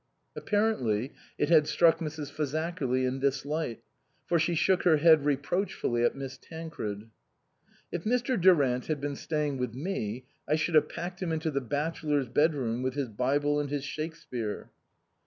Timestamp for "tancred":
6.39-7.11